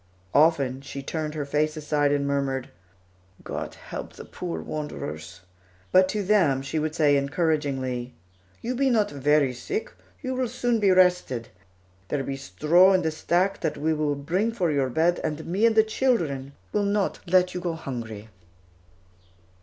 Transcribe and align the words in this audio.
Often, 0.33 0.81
she 0.81 1.03
turned 1.03 1.35
her 1.35 1.45
face 1.45 1.77
aside 1.77 2.11
and 2.11 2.25
murmured, 2.25 2.69
"God 3.43 3.75
help 3.75 4.13
the 4.13 4.25
poor 4.25 4.59
wanderers"; 4.59 5.41
but 5.91 6.09
to 6.09 6.23
them 6.23 6.63
she 6.63 6.79
would 6.79 6.95
say 6.95 7.15
encouragingly, 7.15 8.15
"You 8.63 8.73
be 8.73 8.89
not 8.89 9.11
very 9.11 9.53
sick, 9.53 9.93
you 10.23 10.33
will 10.33 10.47
soon 10.47 10.79
be 10.79 10.89
rested. 10.89 11.49
There 12.07 12.23
be 12.23 12.35
straw 12.35 12.93
in 12.93 13.03
the 13.03 13.11
stack 13.11 13.59
that 13.59 13.77
we 13.77 13.93
will 13.93 14.15
bring 14.15 14.51
for 14.53 14.71
your 14.71 14.89
bed, 14.89 15.19
and 15.23 15.45
me 15.45 15.67
and 15.67 15.75
the 15.75 15.83
children 15.83 16.53
will 16.73 16.81
let 16.83 17.53
you 17.53 17.59
not 17.59 17.63
go 17.63 17.73
hungry." 17.73 18.29